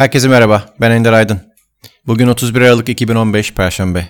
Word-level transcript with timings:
Herkese 0.00 0.28
merhaba, 0.28 0.64
ben 0.80 0.90
Ender 0.90 1.12
Aydın. 1.12 1.40
Bugün 2.06 2.28
31 2.28 2.60
Aralık 2.60 2.88
2015 2.88 3.54
Perşembe. 3.54 4.08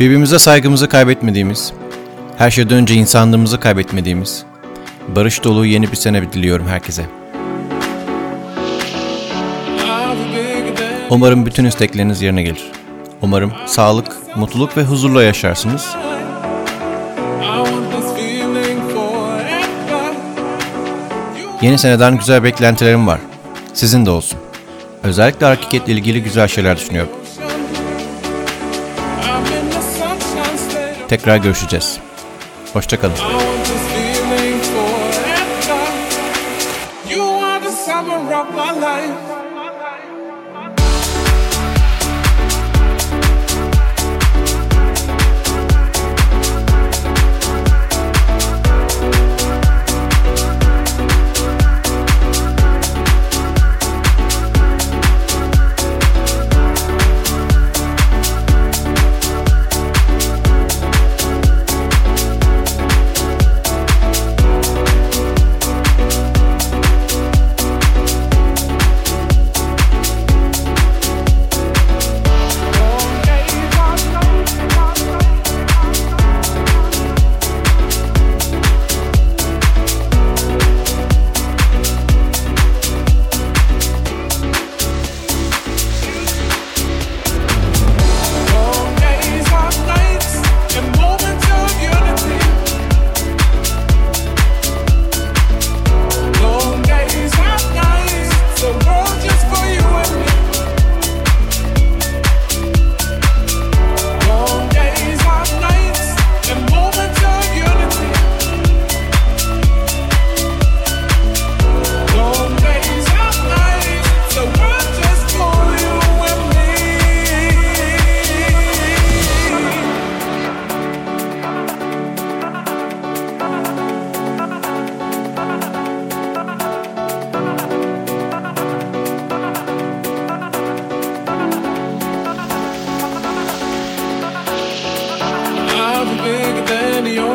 Birbirimize 0.00 0.38
saygımızı 0.38 0.88
kaybetmediğimiz, 0.88 1.72
her 2.38 2.50
şeyden 2.50 2.76
önce 2.76 2.94
insanlığımızı 2.94 3.60
kaybetmediğimiz, 3.60 4.44
barış 5.08 5.44
dolu 5.44 5.66
yeni 5.66 5.90
bir 5.90 5.96
sene 5.96 6.32
diliyorum 6.32 6.66
herkese. 6.66 7.06
Umarım 11.10 11.46
bütün 11.46 11.64
istekleriniz 11.64 12.22
yerine 12.22 12.42
gelir. 12.42 12.72
Umarım 13.22 13.52
sağlık, 13.66 14.36
mutluluk 14.36 14.76
ve 14.76 14.82
huzurla 14.82 15.22
yaşarsınız. 15.22 15.96
Yeni 21.62 21.78
seneden 21.78 22.18
güzel 22.18 22.42
beklentilerim 22.42 23.06
var. 23.06 23.20
Sizin 23.74 24.06
de 24.06 24.10
olsun. 24.10 24.38
Özellikle 25.02 25.46
hareketle 25.46 25.92
ilgili 25.92 26.22
güzel 26.22 26.48
şeyler 26.48 26.76
düşünüyorum. 26.76 27.12
Tekrar 31.08 31.36
görüşeceğiz. 31.36 31.98
Hoşçakalın. 32.72 33.14
Life. 38.74 39.41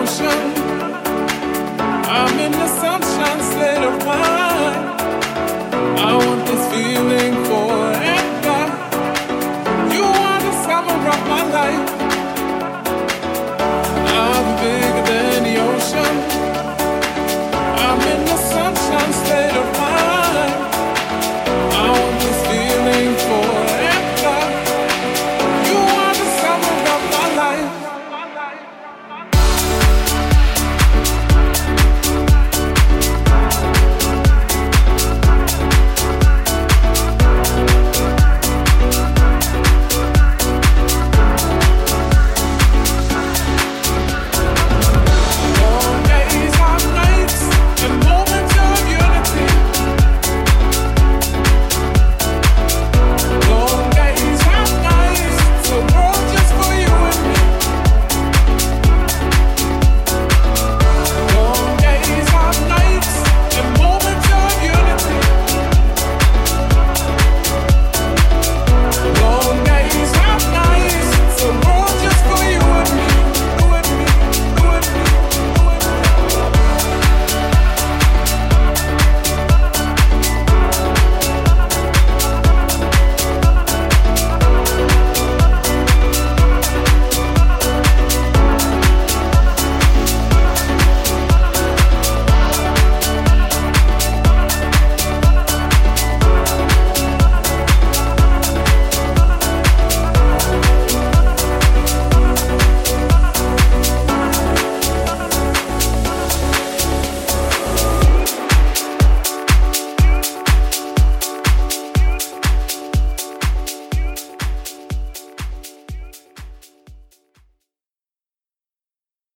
assumption. 0.07 0.63
I'm 2.09 2.39
in 2.39 2.51
the 2.51 2.67
sunshine 2.67 3.41
state 3.51 3.83
of 3.83 4.05
mind. 4.05 4.36